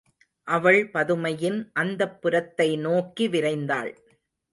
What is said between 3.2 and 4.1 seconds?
விரைந்தாள்.